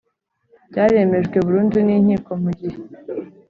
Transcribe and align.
byaremejwe 0.69 1.37
burundu 1.45 1.77
n 1.87 1.89
inkiko 1.95 2.31
mu 2.43 2.51
gihe 2.59 2.77